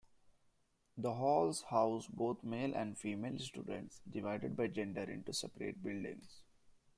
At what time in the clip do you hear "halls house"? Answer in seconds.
1.13-2.07